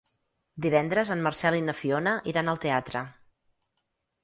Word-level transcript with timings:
Divendres 0.65 1.11
en 1.15 1.21
Marcel 1.27 1.59
i 1.59 1.61
na 1.67 1.77
Fiona 1.83 2.15
iran 2.33 2.51
al 2.55 2.61
teatre. 2.67 3.07